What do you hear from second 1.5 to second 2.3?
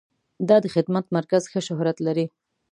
ښه شهرت لري.